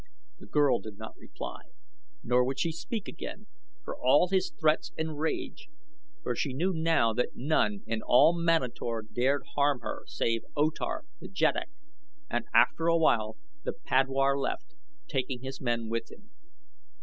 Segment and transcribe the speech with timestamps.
[0.39, 1.61] The girl did not reply,
[2.23, 3.45] nor would she speak again,
[3.85, 5.69] for all his threats and rage,
[6.23, 11.03] for she knew now that none in all Manator dared harm her save O Tar,
[11.19, 11.69] the jeddak,
[12.31, 14.73] and after a while the padwar left,
[15.07, 16.31] taking his men with him.